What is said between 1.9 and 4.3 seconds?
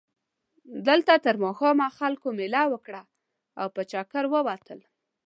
خلکو مېله وکړه او په چکر